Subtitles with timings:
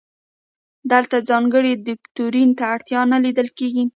[0.91, 3.83] دلته ځانګړي دوکتورین ته اړتیا نه لیدل کیږي.